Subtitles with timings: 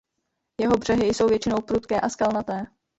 [0.61, 2.65] Jeho břehy jsou většinou prudké a skalnaté.